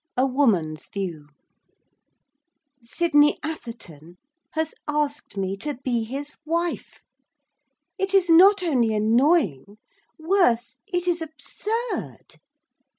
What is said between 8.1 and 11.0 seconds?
is not only annoying; worse,